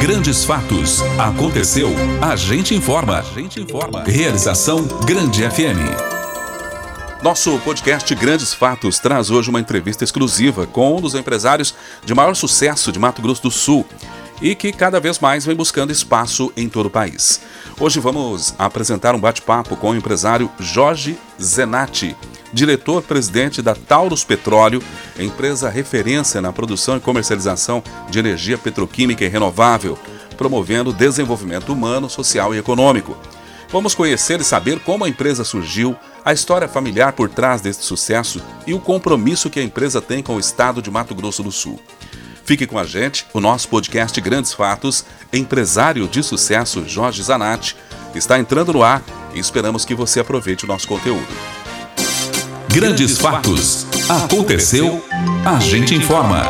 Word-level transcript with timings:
Grandes 0.00 0.46
fatos. 0.46 1.02
Aconteceu. 1.18 1.90
A 2.22 2.34
gente 2.34 2.74
informa. 2.74 3.18
A 3.18 3.22
gente 3.22 3.60
informa. 3.60 4.02
Realização 4.04 4.82
Grande 5.04 5.42
FM. 5.42 7.22
Nosso 7.22 7.58
podcast 7.58 8.14
Grandes 8.14 8.54
Fatos 8.54 8.98
traz 8.98 9.30
hoje 9.30 9.50
uma 9.50 9.60
entrevista 9.60 10.02
exclusiva 10.02 10.66
com 10.66 10.96
um 10.96 11.02
dos 11.02 11.14
empresários 11.14 11.74
de 12.02 12.14
maior 12.14 12.34
sucesso 12.34 12.90
de 12.90 12.98
Mato 12.98 13.20
Grosso 13.20 13.42
do 13.42 13.50
Sul 13.50 13.84
e 14.40 14.54
que 14.54 14.72
cada 14.72 14.98
vez 14.98 15.18
mais 15.18 15.44
vem 15.44 15.54
buscando 15.54 15.92
espaço 15.92 16.50
em 16.56 16.66
todo 16.66 16.86
o 16.86 16.90
país. 16.90 17.42
Hoje 17.78 18.00
vamos 18.00 18.54
apresentar 18.58 19.14
um 19.14 19.20
bate-papo 19.20 19.76
com 19.76 19.90
o 19.90 19.94
empresário 19.94 20.50
Jorge 20.58 21.18
Zenatti, 21.38 22.16
diretor-presidente 22.52 23.62
da 23.62 23.74
Taurus 23.74 24.24
Petróleo, 24.24 24.82
empresa 25.18 25.68
referência 25.68 26.40
na 26.40 26.52
produção 26.52 26.96
e 26.96 27.00
comercialização 27.00 27.82
de 28.10 28.18
energia 28.18 28.58
petroquímica 28.58 29.24
e 29.24 29.28
renovável, 29.28 29.98
promovendo 30.36 30.92
desenvolvimento 30.92 31.72
humano, 31.72 32.08
social 32.08 32.54
e 32.54 32.58
econômico. 32.58 33.16
Vamos 33.68 33.94
conhecer 33.94 34.40
e 34.40 34.44
saber 34.44 34.80
como 34.80 35.04
a 35.04 35.08
empresa 35.08 35.44
surgiu, 35.44 35.96
a 36.24 36.32
história 36.32 36.68
familiar 36.68 37.12
por 37.12 37.28
trás 37.28 37.60
deste 37.60 37.84
sucesso 37.84 38.42
e 38.66 38.74
o 38.74 38.80
compromisso 38.80 39.48
que 39.48 39.60
a 39.60 39.62
empresa 39.62 40.00
tem 40.00 40.22
com 40.22 40.34
o 40.34 40.40
estado 40.40 40.82
de 40.82 40.90
Mato 40.90 41.14
Grosso 41.14 41.42
do 41.42 41.52
Sul. 41.52 41.80
Fique 42.44 42.66
com 42.66 42.78
a 42.78 42.84
gente, 42.84 43.26
o 43.32 43.40
nosso 43.40 43.68
podcast 43.68 44.20
Grandes 44.20 44.52
Fatos, 44.52 45.04
empresário 45.32 46.08
de 46.08 46.20
sucesso 46.20 46.84
Jorge 46.84 47.22
Zanatti, 47.22 47.76
está 48.12 48.40
entrando 48.40 48.72
no 48.72 48.82
ar 48.82 49.04
e 49.34 49.38
esperamos 49.38 49.84
que 49.84 49.94
você 49.94 50.18
aproveite 50.18 50.64
o 50.64 50.68
nosso 50.68 50.88
conteúdo. 50.88 51.28
Grandes 52.72 53.18
Fatos. 53.18 53.84
Aconteceu, 54.08 55.04
a 55.44 55.58
gente 55.58 55.92
informa. 55.92 56.44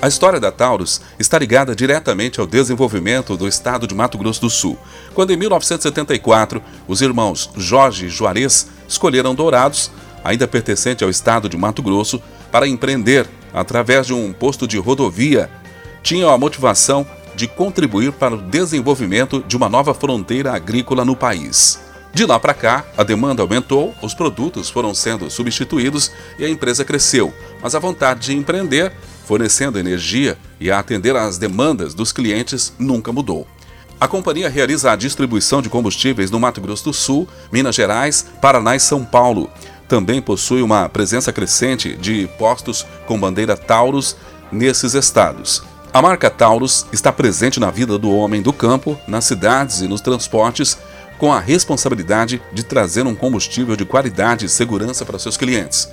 A 0.00 0.06
história 0.06 0.38
da 0.38 0.52
Taurus 0.52 1.00
está 1.18 1.36
ligada 1.36 1.74
diretamente 1.74 2.38
ao 2.38 2.46
desenvolvimento 2.46 3.36
do 3.36 3.48
estado 3.48 3.84
de 3.84 3.92
Mato 3.92 4.16
Grosso 4.16 4.42
do 4.42 4.50
Sul, 4.50 4.78
quando 5.14 5.32
em 5.32 5.36
1974 5.36 6.62
os 6.86 7.02
irmãos 7.02 7.50
Jorge 7.56 8.06
e 8.06 8.08
Juarez 8.08 8.68
escolheram 8.86 9.34
Dourados, 9.34 9.90
ainda 10.22 10.46
pertencente 10.46 11.02
ao 11.02 11.10
estado 11.10 11.48
de 11.48 11.56
Mato 11.56 11.82
Grosso, 11.82 12.22
para 12.52 12.68
empreender 12.68 13.26
através 13.52 14.06
de 14.06 14.14
um 14.14 14.32
posto 14.32 14.64
de 14.64 14.78
rodovia, 14.78 15.50
tinham 16.04 16.30
a 16.30 16.38
motivação 16.38 17.04
de 17.34 17.48
contribuir 17.48 18.12
para 18.12 18.36
o 18.36 18.42
desenvolvimento 18.42 19.44
de 19.46 19.56
uma 19.56 19.68
nova 19.68 19.92
fronteira 19.92 20.52
agrícola 20.52 21.04
no 21.04 21.16
país. 21.16 21.87
De 22.18 22.26
lá 22.26 22.36
para 22.40 22.52
cá, 22.52 22.84
a 22.96 23.04
demanda 23.04 23.42
aumentou, 23.42 23.94
os 24.02 24.12
produtos 24.12 24.68
foram 24.68 24.92
sendo 24.92 25.30
substituídos 25.30 26.10
e 26.36 26.44
a 26.44 26.48
empresa 26.48 26.84
cresceu, 26.84 27.32
mas 27.62 27.76
a 27.76 27.78
vontade 27.78 28.22
de 28.22 28.36
empreender, 28.36 28.92
fornecendo 29.24 29.78
energia 29.78 30.36
e 30.58 30.68
a 30.68 30.80
atender 30.80 31.14
às 31.14 31.38
demandas 31.38 31.94
dos 31.94 32.10
clientes 32.10 32.72
nunca 32.76 33.12
mudou. 33.12 33.46
A 34.00 34.08
companhia 34.08 34.48
realiza 34.48 34.90
a 34.90 34.96
distribuição 34.96 35.62
de 35.62 35.68
combustíveis 35.68 36.28
no 36.28 36.40
Mato 36.40 36.60
Grosso 36.60 36.86
do 36.86 36.92
Sul, 36.92 37.28
Minas 37.52 37.76
Gerais, 37.76 38.26
Paraná 38.42 38.74
e 38.74 38.80
São 38.80 39.04
Paulo 39.04 39.48
também 39.86 40.20
possui 40.20 40.60
uma 40.60 40.88
presença 40.88 41.32
crescente 41.32 41.96
de 41.98 42.28
postos 42.36 42.84
com 43.06 43.16
bandeira 43.16 43.56
Taurus 43.56 44.16
nesses 44.50 44.94
estados. 44.94 45.62
A 45.90 46.02
marca 46.02 46.28
Taurus 46.28 46.84
está 46.92 47.10
presente 47.10 47.58
na 47.58 47.70
vida 47.70 47.96
do 47.96 48.10
homem 48.10 48.42
do 48.42 48.52
campo, 48.52 48.98
nas 49.08 49.24
cidades 49.24 49.80
e 49.80 49.88
nos 49.88 50.02
transportes, 50.02 50.76
com 51.18 51.32
a 51.32 51.40
responsabilidade 51.40 52.40
de 52.52 52.62
trazer 52.62 53.06
um 53.06 53.14
combustível 53.14 53.76
de 53.76 53.84
qualidade 53.84 54.46
e 54.46 54.48
segurança 54.48 55.04
para 55.04 55.18
seus 55.18 55.36
clientes. 55.36 55.90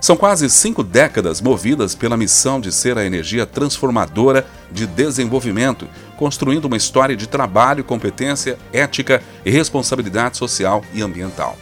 São 0.00 0.16
quase 0.16 0.50
cinco 0.50 0.82
décadas 0.82 1.40
movidas 1.40 1.94
pela 1.94 2.16
missão 2.16 2.60
de 2.60 2.72
ser 2.72 2.98
a 2.98 3.04
energia 3.04 3.46
transformadora 3.46 4.44
de 4.70 4.84
desenvolvimento, 4.84 5.88
construindo 6.16 6.64
uma 6.64 6.76
história 6.76 7.16
de 7.16 7.28
trabalho, 7.28 7.84
competência, 7.84 8.58
ética 8.72 9.22
e 9.44 9.50
responsabilidade 9.50 10.36
social 10.36 10.84
e 10.92 11.02
ambiental. 11.02 11.56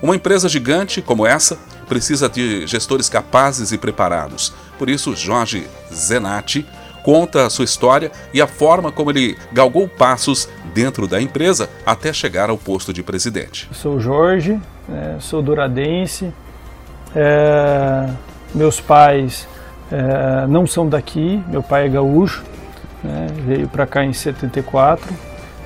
Uma 0.00 0.14
empresa 0.14 0.48
gigante 0.48 1.02
como 1.02 1.26
essa 1.26 1.58
precisa 1.88 2.28
de 2.28 2.66
gestores 2.68 3.08
capazes 3.08 3.72
e 3.72 3.78
preparados. 3.78 4.52
Por 4.78 4.88
isso, 4.88 5.14
Jorge 5.16 5.66
Zenatti 5.92 6.64
conta 7.02 7.46
a 7.46 7.50
sua 7.50 7.64
história 7.64 8.10
e 8.32 8.40
a 8.40 8.46
forma 8.46 8.92
como 8.92 9.10
ele 9.10 9.36
galgou 9.52 9.88
passos 9.88 10.48
dentro 10.74 11.06
da 11.06 11.20
empresa 11.20 11.68
até 11.84 12.12
chegar 12.12 12.50
ao 12.50 12.56
posto 12.56 12.92
de 12.92 13.02
presidente. 13.02 13.68
Eu 13.70 13.74
sou 13.74 14.00
Jorge, 14.00 14.60
é, 14.90 15.16
sou 15.18 15.42
duradense. 15.42 16.32
É, 17.14 18.08
meus 18.54 18.80
pais 18.80 19.46
é, 19.90 20.46
não 20.46 20.66
são 20.66 20.88
daqui, 20.88 21.42
meu 21.48 21.62
pai 21.62 21.86
é 21.86 21.88
gaúcho, 21.88 22.42
né, 23.04 23.26
veio 23.46 23.68
para 23.68 23.86
cá 23.86 24.04
em 24.04 24.12
74. 24.12 25.12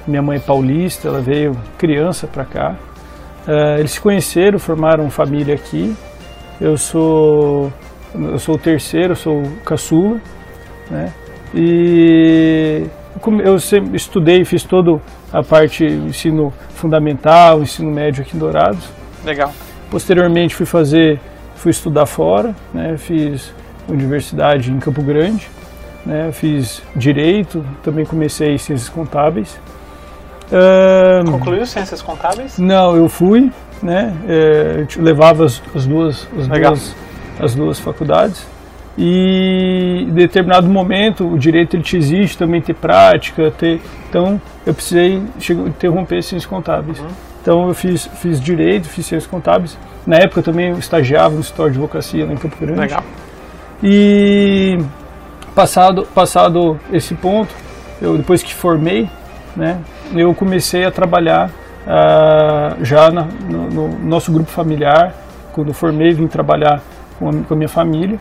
Minha 0.07 0.23
mãe 0.23 0.37
é 0.37 0.41
paulista, 0.41 1.09
ela 1.09 1.21
veio 1.21 1.57
criança 1.77 2.27
para 2.27 2.45
cá. 2.45 2.77
Uh, 3.47 3.79
eles 3.79 3.93
se 3.93 4.01
conheceram, 4.01 4.59
formaram 4.59 5.09
família 5.11 5.55
aqui. 5.55 5.97
Eu 6.61 6.77
sou 6.77 7.73
eu 8.15 8.39
sou 8.39 8.55
o 8.55 8.59
terceiro, 8.59 9.15
sou 9.15 9.43
caçula, 9.65 10.21
né? 10.91 11.13
E 11.59 12.85
eu 13.43 13.59
sempre 13.59 13.97
estudei, 13.97 14.45
fiz 14.45 14.63
toda 14.63 15.01
a 15.33 15.43
parte 15.43 15.87
ensino 15.87 16.53
fundamental, 16.75 17.63
ensino 17.63 17.91
médio 17.91 18.23
aqui 18.23 18.37
em 18.37 18.39
Dourados. 18.39 18.87
Legal. 19.25 19.51
Posteriormente 19.91 20.55
fui 20.55 20.67
fazer, 20.67 21.19
fui 21.55 21.71
estudar 21.71 22.05
fora, 22.05 22.55
né? 22.75 22.99
Fiz 22.99 23.55
universidade 23.89 24.71
em 24.71 24.79
Campo 24.79 25.03
Grande, 25.03 25.49
né? 26.05 26.31
Fiz 26.31 26.83
direito, 26.95 27.65
também 27.83 28.05
comecei 28.05 28.59
ciências 28.59 28.91
contábeis. 28.91 29.59
Uh, 30.47 31.31
Concluiu 31.31 31.65
ciências 31.65 32.03
contábeis? 32.03 32.59
Não, 32.59 32.95
eu 32.95 33.09
fui, 33.09 33.51
né? 33.83 34.15
É, 34.29 34.87
eu 34.97 35.03
levava 35.03 35.47
as, 35.47 35.63
as 35.75 35.87
duas, 35.87 36.29
as 36.39 36.49
duas, 36.49 36.97
as 37.41 37.55
duas 37.55 37.81
faculdades. 37.81 38.47
E 38.99 40.07
em 40.09 40.13
determinado 40.13 40.69
momento 40.69 41.27
o 41.27 41.39
direito 41.39 41.77
ele 41.77 41.83
te 41.83 41.97
exige 41.97 42.37
também 42.37 42.63
ter 42.63 42.75
prática, 42.75 43.51
ter, 43.51 43.81
então 44.09 44.41
eu 44.65 44.73
precisei 44.73 45.23
interromper 45.67 46.23
ciências 46.23 46.47
contábeis. 46.47 46.99
Uhum. 46.99 47.07
Então 47.43 47.69
eu 47.69 47.75
fiz, 47.75 48.07
fiz 48.07 48.41
direito, 48.41 48.89
fiz 48.89 49.07
ciências 49.07 49.31
contábeis. 49.31 49.79
Na 50.07 50.17
época 50.17 50.43
também 50.43 50.71
eu 50.71 50.79
estagiava 50.79 51.35
no 51.35 51.41
escritório 51.41 51.73
de 51.73 51.79
advocacia 51.79 52.25
lá 52.25 52.33
em 52.33 52.37
Campo 52.37 52.57
Grande. 52.59 52.81
Legal. 52.81 53.05
E 53.83 54.79
passado, 55.55 56.07
passado 56.15 56.79
esse 56.93 57.15
ponto, 57.15 57.55
eu 58.01 58.17
depois 58.17 58.43
que 58.43 58.55
formei, 58.55 59.09
né, 59.55 59.79
eu 60.15 60.35
comecei 60.35 60.85
a 60.85 60.91
trabalhar 60.91 61.51
uh, 61.87 62.85
já 62.85 63.11
na, 63.11 63.23
no, 63.23 63.71
no, 63.71 63.99
nosso 64.01 64.33
grupo 64.33 64.51
familiar. 64.51 65.15
Quando 65.53 65.73
formei, 65.73 66.13
vim 66.13 66.27
trabalhar 66.27 66.83
com 67.19 67.29
a, 67.29 67.33
com 67.33 67.55
a 67.55 67.57
minha 67.57 67.69
família. 67.69 68.19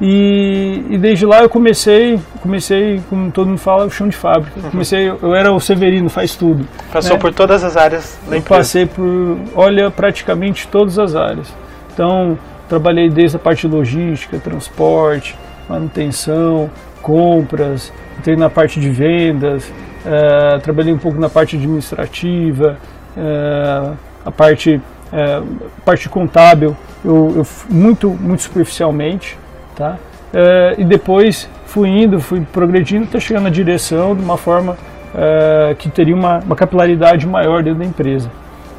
E, 0.00 0.84
e, 0.90 0.98
desde 0.98 1.24
lá 1.24 1.42
eu 1.42 1.48
comecei, 1.48 2.20
comecei, 2.42 3.00
como 3.08 3.30
todo 3.30 3.48
mundo 3.48 3.58
fala, 3.58 3.86
o 3.86 3.90
chão 3.90 4.08
de 4.08 4.16
fábrica. 4.16 4.60
Uhum. 4.60 4.70
Comecei, 4.70 5.08
eu 5.08 5.34
era 5.34 5.50
o 5.52 5.58
Severino, 5.58 6.10
faz 6.10 6.34
tudo. 6.34 6.66
Passou 6.92 7.14
né? 7.14 7.18
por 7.18 7.32
todas 7.32 7.64
as 7.64 7.76
áreas 7.76 8.18
da 8.28 8.36
empresa? 8.36 8.60
passei 8.60 8.86
por, 8.86 9.38
olha, 9.54 9.90
praticamente 9.90 10.68
todas 10.68 10.98
as 10.98 11.16
áreas. 11.16 11.52
Então, 11.92 12.38
trabalhei 12.68 13.08
desde 13.08 13.36
a 13.36 13.40
parte 13.40 13.66
de 13.66 13.74
logística, 13.74 14.38
transporte, 14.38 15.34
manutenção, 15.66 16.70
compras, 17.00 17.92
entrei 18.18 18.36
na 18.36 18.50
parte 18.50 18.78
de 18.78 18.90
vendas, 18.90 19.64
uh, 20.04 20.60
trabalhei 20.60 20.92
um 20.92 20.98
pouco 20.98 21.18
na 21.18 21.30
parte 21.30 21.56
administrativa, 21.56 22.76
uh, 23.16 23.96
a 24.24 24.30
parte, 24.30 24.74
uh, 24.74 25.46
parte 25.84 26.08
contábil, 26.08 26.76
eu, 27.04 27.32
eu, 27.36 27.46
muito, 27.70 28.10
muito 28.10 28.42
superficialmente, 28.42 29.38
tá? 29.76 29.96
e 30.76 30.84
depois 30.84 31.48
fui 31.66 31.88
indo, 31.88 32.20
fui 32.20 32.40
progredindo 32.52 33.04
até 33.04 33.20
chegar 33.20 33.40
na 33.40 33.48
direção 33.48 34.14
de 34.14 34.22
uma 34.22 34.36
forma 34.36 34.76
que 35.78 35.88
teria 35.88 36.14
uma, 36.14 36.40
uma, 36.40 36.56
capilaridade 36.56 37.26
maior 37.26 37.62
dentro 37.62 37.78
da 37.78 37.84
empresa. 37.86 38.30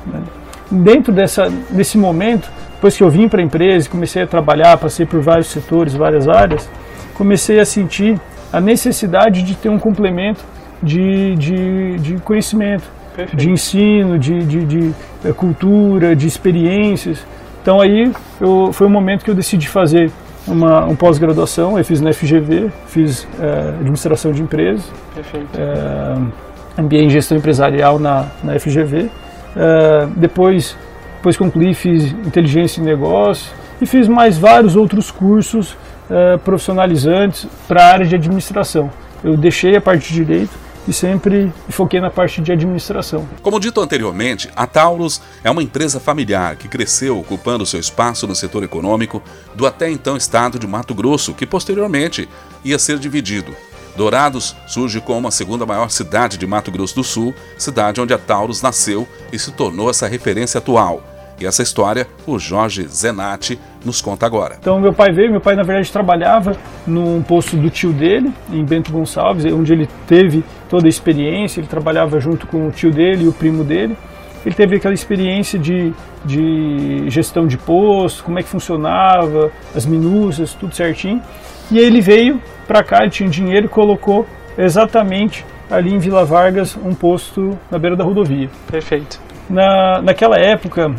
Né? 0.06 0.22
Dentro 0.70 1.14
dessa, 1.14 1.50
desse 1.70 1.98
momento, 1.98 2.52
depois 2.78 2.96
que 2.96 3.04
eu 3.04 3.10
vim 3.10 3.28
para 3.28 3.42
a 3.42 3.44
empresa, 3.44 3.90
comecei 3.90 4.22
a 4.22 4.28
trabalhar, 4.28 4.78
passei 4.78 5.06
por 5.06 5.20
vários 5.20 5.48
setores, 5.48 5.96
várias 5.96 6.28
áreas, 6.28 6.70
comecei 7.16 7.60
a 7.60 7.66
sentir 7.66 8.20
a 8.54 8.62
necessidade 8.62 9.42
de 9.42 9.56
ter 9.56 9.70
um 9.70 9.80
complemento 9.80 10.44
de, 10.82 11.36
de, 11.36 11.98
de 11.98 12.18
conhecimento, 12.22 12.84
Perfeito. 13.16 13.36
de 13.36 13.50
ensino, 13.50 14.20
de, 14.20 14.40
de, 14.46 14.66
de, 14.66 14.94
eh, 15.26 15.34
cultura, 15.34 16.16
de 16.16 16.28
experiências. 16.28 17.26
Então 17.62 17.82
aí 17.82 18.12
eu, 18.40 18.72
foi 18.72 18.88
o 18.88 18.90
momento 18.90 19.26
que 19.26 19.32
eu 19.32 19.36
decidi 19.36 19.68
fazer 19.68 20.12
uma, 20.48 20.86
uma 20.86 20.96
pós-graduação, 20.96 21.78
eu 21.78 21.84
fiz 21.84 22.00
na 22.02 22.14
FGV, 22.14 22.72
fiz 22.88 23.28
é, 23.40 23.70
administração 23.80 24.32
de 24.32 24.42
empresas, 24.42 24.92
é, 25.56 26.82
MBA 26.82 26.98
em 26.98 27.10
gestão 27.10 27.38
empresarial 27.38 28.00
na, 28.00 28.28
na 28.44 28.60
FGV. 28.60 29.10
É, 29.56 30.08
depois, 30.16 30.78
depois 31.18 31.36
concluí, 31.36 31.74
fiz 31.74 32.12
inteligência 32.12 32.82
em 32.82 32.84
negócio 32.84 33.52
e 33.82 33.86
fiz 33.86 34.08
mais 34.08 34.38
vários 34.38 34.76
outros 34.76 35.12
cursos 35.12 35.76
profissionalizantes 36.46 37.46
para 37.68 37.84
a 37.84 37.88
área 37.92 38.06
de 38.06 38.16
administração. 38.16 38.90
Eu 39.22 39.36
deixei 39.36 39.76
a 39.76 39.82
parte 39.82 40.08
de 40.08 40.24
direito 40.24 40.67
e 40.88 40.94
sempre 40.94 41.52
foquei 41.70 42.00
na 42.00 42.10
parte 42.10 42.42
de 42.42 42.52
administração. 42.52 43.28
Como 43.42 43.60
dito 43.60 43.82
anteriormente, 43.82 44.50
a 44.56 44.66
Taurus 44.66 45.22
é 45.44 45.52
uma 45.52 45.62
empresa 45.62 46.00
familiar 46.00 46.56
que 46.56 46.68
cresceu 46.68 47.20
ocupando 47.20 47.66
seu 47.66 47.80
espaço 47.80 48.26
no 48.26 48.36
setor 48.36 48.64
econômico 48.64 49.22
do 49.54 49.66
até 49.66 49.90
então 49.90 50.16
estado 50.16 50.58
de 50.58 50.66
Mato 50.66 50.96
Grosso, 50.96 51.34
que 51.34 51.46
posteriormente 51.46 52.30
ia 52.64 52.80
ser 52.80 52.98
dividido. 52.98 53.54
Dourados 53.98 54.56
surge 54.68 55.02
como 55.02 55.28
a 55.28 55.32
segunda 55.32 55.66
maior 55.66 55.90
cidade 55.90 56.38
de 56.38 56.46
Mato 56.46 56.72
Grosso 56.72 56.96
do 56.96 57.04
Sul, 57.04 57.34
cidade 57.58 58.00
onde 58.00 58.14
a 58.14 58.18
Taurus 58.18 58.62
nasceu 58.62 59.08
e 59.34 59.40
se 59.40 59.52
tornou 59.52 59.90
essa 59.90 60.08
referência 60.08 60.60
atual. 60.60 61.17
E 61.40 61.46
essa 61.46 61.62
história 61.62 62.08
o 62.26 62.40
Jorge 62.40 62.88
Zenatti 62.88 63.60
nos 63.86 64.02
conta 64.02 64.26
agora. 64.26 64.56
Então 64.60 64.80
meu 64.80 64.94
pai 64.94 65.12
veio, 65.12 65.32
meu 65.32 65.42
pai 65.42 65.56
na 65.56 65.64
verdade 65.64 65.92
trabalhava 65.92 66.58
num 66.86 67.22
posto 67.22 67.56
do 67.56 67.70
tio 67.70 67.94
dele, 67.94 68.34
em 68.52 68.66
Bento 68.66 68.92
Gonçalves, 68.92 69.46
onde 69.54 69.72
ele 69.72 69.88
teve 70.08 70.44
toda 70.70 70.88
a 70.88 70.90
experiência, 70.90 71.60
ele 71.60 71.68
trabalhava 71.68 72.20
junto 72.20 72.48
com 72.48 72.68
o 72.68 72.72
tio 72.72 72.92
dele 72.92 73.26
e 73.26 73.28
o 73.28 73.34
primo 73.34 73.64
dele. 73.64 73.96
Ele 74.46 74.56
teve 74.56 74.78
aquela 74.78 74.94
experiência 74.94 75.60
de, 75.60 75.94
de 76.24 77.10
gestão 77.10 77.46
de 77.46 77.58
posto, 77.58 78.24
como 78.24 78.40
é 78.40 78.44
que 78.44 78.48
funcionava, 78.48 79.52
as 79.76 79.86
minúcias, 79.86 80.54
tudo 80.54 80.74
certinho. 80.74 81.22
E 81.70 81.78
ele 81.78 82.00
veio 82.00 82.42
para 82.66 82.84
cá, 82.84 83.00
ele 83.02 83.10
tinha 83.10 83.30
dinheiro 83.30 83.66
e 83.66 83.70
colocou 83.70 84.26
exatamente 84.58 85.46
ali 85.70 85.94
em 85.94 86.00
Vila 86.00 86.24
Vargas 86.24 86.78
um 86.78 86.96
posto 86.96 87.58
na 87.70 87.78
beira 87.78 87.96
da 87.96 88.04
rodovia. 88.04 88.50
Perfeito. 88.72 89.20
Na, 89.50 90.02
naquela 90.02 90.38
época, 90.38 90.94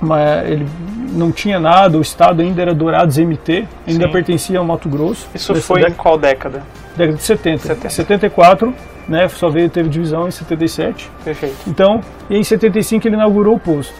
mas 0.00 0.48
ele 0.48 0.66
não 1.12 1.32
tinha 1.32 1.58
nada, 1.58 1.98
o 1.98 2.00
estado 2.00 2.42
ainda 2.42 2.60
era 2.62 2.74
Dourados 2.74 3.16
MT, 3.18 3.66
ainda 3.86 4.06
Sim. 4.06 4.12
pertencia 4.12 4.58
ao 4.58 4.64
Mato 4.64 4.88
Grosso. 4.88 5.28
Isso 5.34 5.54
foi 5.56 5.80
década, 5.80 5.94
em 5.94 5.96
qual 5.96 6.18
década? 6.18 6.62
Década 6.96 7.16
de 7.16 7.22
70. 7.22 7.58
70. 7.62 7.90
74, 7.90 8.74
né, 9.08 9.28
só 9.28 9.48
veio, 9.48 9.68
teve 9.70 9.88
divisão 9.88 10.28
em 10.28 10.30
77. 10.30 11.10
Perfeito. 11.24 11.56
Então, 11.66 12.00
em 12.28 12.42
75 12.42 13.08
ele 13.08 13.16
inaugurou 13.16 13.54
o 13.56 13.60
posto. 13.60 13.94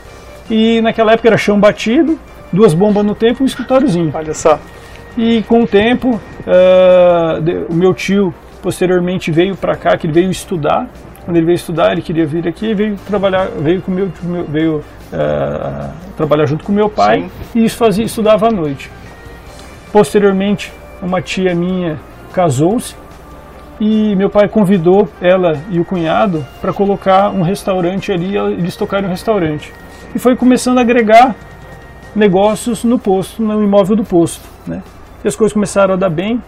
E 0.51 0.81
naquela 0.81 1.13
época 1.13 1.29
era 1.29 1.37
chão 1.37 1.59
batido, 1.59 2.19
duas 2.53 2.75
bombas 2.75 3.05
no 3.05 3.15
tempo 3.15 3.39
e 3.41 3.43
um 3.43 3.47
escritóriozinho. 3.47 4.11
Olha 4.15 4.35
só. 4.35 4.59
E 5.17 5.43
com 5.45 5.63
o 5.63 5.67
tempo, 5.67 6.21
uh, 6.47 7.41
de, 7.41 7.67
o 7.69 7.75
meu 7.75 7.95
tio 7.95 8.35
posteriormente 8.63 9.31
veio 9.31 9.57
para 9.57 9.77
cá, 9.77 9.97
que 9.97 10.07
ele 10.07 10.13
veio 10.13 10.31
estudar. 10.31 10.89
Quando 11.25 11.37
ele 11.37 11.47
veio 11.47 11.57
estudar, 11.57 11.93
ele 11.93 12.03
queria 12.03 12.27
vir 12.27 12.47
aqui, 12.47 12.75
veio 12.75 12.97
trabalhar, 13.07 13.49
veio 13.59 13.81
com 13.83 13.91
meu, 13.91 14.11
veio 14.49 14.85
uh, 15.13 15.93
trabalhar 16.17 16.47
junto 16.47 16.65
com 16.65 16.73
meu 16.73 16.89
pai 16.89 17.23
Sim. 17.23 17.61
e 17.61 17.65
isso 17.65 17.77
fazia, 17.77 18.05
estudava 18.05 18.49
à 18.49 18.51
noite. 18.51 18.91
Posteriormente, 19.93 20.73
uma 21.03 21.21
tia 21.21 21.55
minha 21.55 21.99
casou-se 22.33 22.95
e 23.81 24.15
meu 24.17 24.31
pai 24.31 24.49
convidou 24.49 25.09
ela 25.21 25.61
e 25.71 25.79
o 25.79 25.85
cunhado 25.85 26.45
para 26.61 26.73
colocar 26.73 27.31
um 27.31 27.43
restaurante 27.43 28.11
ali, 28.11 28.37
eles 28.37 28.77
tocaram 28.77 29.07
um 29.07 29.11
restaurante. 29.11 29.73
E 30.15 30.19
foi 30.19 30.35
começando 30.35 30.79
a 30.79 30.81
agregar 30.81 31.35
negócios 32.15 32.85
no 32.85 32.99
posto, 32.99 33.43
no 33.43 33.63
imóvel 33.63 33.97
do 33.97 34.05
posto. 34.05 34.43
Né? 34.67 34.83
E 35.23 35.29
as 35.29 35.37
coisas 35.37 35.53
começaram 35.53 35.95
a 35.95 35.97
dar 35.97 36.11
bem. 36.11 36.43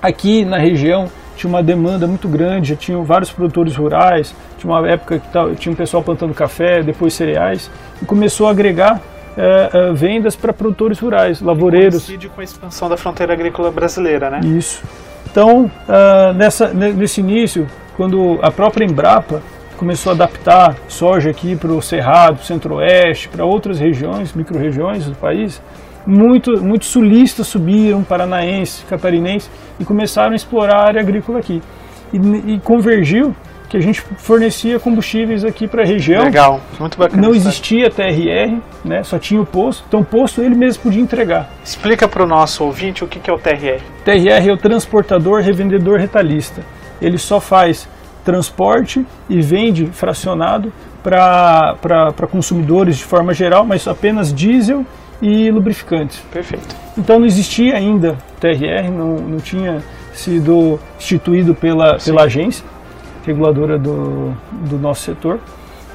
Aqui 0.00 0.44
na 0.44 0.58
região 0.58 1.08
tinha 1.42 1.48
uma 1.50 1.62
demanda 1.62 2.06
muito 2.06 2.28
grande, 2.28 2.70
já 2.70 2.76
tinham 2.76 3.02
vários 3.02 3.30
produtores 3.32 3.74
rurais, 3.74 4.34
tinha 4.58 4.72
uma 4.72 4.88
época 4.88 5.18
que 5.18 5.56
tinha 5.56 5.72
um 5.72 5.76
pessoal 5.76 6.02
plantando 6.02 6.32
café, 6.32 6.82
depois 6.82 7.14
cereais, 7.14 7.68
e 8.00 8.04
começou 8.04 8.46
a 8.46 8.52
agregar 8.52 9.00
é, 9.36 9.70
é, 9.72 9.92
vendas 9.92 10.36
para 10.36 10.52
produtores 10.52 11.00
rurais, 11.00 11.40
lavoureiros. 11.40 12.04
Coincide 12.04 12.28
com 12.28 12.40
a 12.40 12.44
expansão 12.44 12.88
da 12.88 12.96
fronteira 12.96 13.32
agrícola 13.32 13.70
brasileira, 13.72 14.30
né? 14.30 14.40
Isso. 14.44 14.84
Então, 15.30 15.64
uh, 15.64 16.32
nessa, 16.34 16.68
nesse 16.68 17.20
início, 17.20 17.66
quando 17.96 18.38
a 18.42 18.50
própria 18.50 18.84
Embrapa 18.84 19.42
começou 19.76 20.12
a 20.12 20.14
adaptar 20.14 20.76
soja 20.86 21.30
aqui 21.30 21.56
para 21.56 21.72
o 21.72 21.82
Cerrado, 21.82 22.44
Centro-Oeste, 22.44 23.28
para 23.28 23.44
outras 23.44 23.80
regiões, 23.80 24.32
micro-regiões 24.32 25.06
do 25.06 25.16
país, 25.16 25.60
muito, 26.06 26.62
muitos 26.62 26.88
sulistas 26.88 27.46
subiram, 27.46 28.02
paranaenses, 28.02 28.84
catarinenses, 28.88 29.50
e 29.78 29.84
começaram 29.84 30.32
a 30.32 30.36
explorar 30.36 30.76
a 30.76 30.86
área 30.86 31.00
agrícola 31.00 31.38
aqui. 31.38 31.62
E, 32.12 32.54
e 32.54 32.60
convergiu 32.60 33.34
que 33.72 33.78
a 33.78 33.80
gente 33.80 34.02
fornecia 34.18 34.78
combustíveis 34.78 35.46
aqui 35.46 35.66
para 35.66 35.82
a 35.82 35.86
região. 35.86 36.24
Legal, 36.24 36.60
muito 36.78 36.98
bacana. 36.98 37.22
Não 37.22 37.34
existia 37.34 37.88
TRR, 37.88 38.60
né? 38.84 39.02
só 39.02 39.18
tinha 39.18 39.40
o 39.40 39.46
posto. 39.46 39.82
Então 39.88 40.00
o 40.00 40.04
posto 40.04 40.42
ele 40.42 40.54
mesmo 40.54 40.82
podia 40.82 41.00
entregar. 41.00 41.48
Explica 41.64 42.06
para 42.06 42.22
o 42.22 42.26
nosso 42.26 42.64
ouvinte 42.64 43.02
o 43.02 43.08
que 43.08 43.30
é 43.30 43.32
o 43.32 43.38
TRR. 43.38 43.80
TRR 44.04 44.50
é 44.50 44.52
o 44.52 44.58
transportador 44.58 45.40
revendedor 45.40 45.98
retalhista. 45.98 46.60
Ele 47.00 47.16
só 47.16 47.40
faz 47.40 47.88
transporte 48.22 49.06
e 49.26 49.40
vende 49.40 49.86
fracionado 49.86 50.70
para 51.02 52.26
consumidores 52.30 52.98
de 52.98 53.04
forma 53.04 53.32
geral, 53.32 53.64
mas 53.64 53.88
apenas 53.88 54.34
diesel 54.34 54.84
e 55.22 55.50
lubrificantes. 55.50 56.18
Perfeito. 56.32 56.74
Então 56.98 57.20
não 57.20 57.26
existia 57.26 57.76
ainda 57.76 58.18
TRR, 58.40 58.90
não, 58.90 59.16
não 59.16 59.38
tinha 59.38 59.82
sido 60.12 60.78
instituído 60.98 61.54
pela, 61.54 61.96
pela 61.96 62.24
agência 62.24 62.64
reguladora 63.24 63.78
do, 63.78 64.34
do 64.50 64.76
nosso 64.76 65.02
setor. 65.02 65.38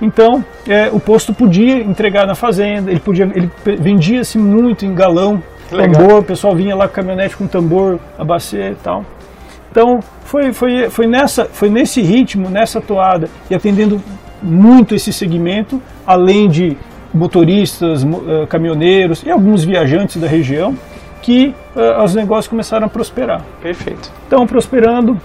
Então, 0.02 0.46
é, 0.68 0.90
o 0.92 1.00
posto 1.00 1.34
podia 1.34 1.80
entregar 1.80 2.26
na 2.26 2.36
fazenda, 2.36 2.90
ele 2.90 3.00
podia, 3.00 3.30
ele 3.36 3.52
vendia-se 3.80 4.38
muito 4.38 4.86
em 4.86 4.94
galão, 4.94 5.42
tambor, 5.70 6.20
o 6.20 6.24
pessoal 6.24 6.56
vinha 6.56 6.76
lá 6.76 6.88
com 6.88 6.94
caminhonete 6.94 7.36
com 7.36 7.48
tambor, 7.48 8.00
a 8.18 8.24
bacia 8.24 8.72
e 8.72 8.76
tal. 8.76 9.04
Então, 9.70 10.00
foi, 10.24 10.54
foi, 10.54 10.90
foi, 10.90 11.08
nessa, 11.08 11.46
foi 11.46 11.70
nesse 11.70 12.02
ritmo, 12.02 12.50
nessa 12.50 12.80
toada, 12.80 13.30
e 13.50 13.56
atendendo 13.56 14.02
muito 14.42 14.96
esse 14.96 15.12
segmento, 15.12 15.82
além 16.06 16.48
de 16.48 16.78
motoristas, 17.18 18.04
uh, 18.04 18.48
caminhoneiros 18.48 19.24
e 19.24 19.32
alguns 19.32 19.64
viajantes 19.64 20.18
da 20.18 20.28
região, 20.28 20.76
que 21.22 21.54
uh, 21.76 22.04
os 22.04 22.16
negócios 22.16 22.48
começaram 22.48 22.86
a 22.86 22.90
prosperar. 22.90 23.42
Perfeito. 23.62 24.12
Então, 24.28 24.46
prosperando, 24.46 25.20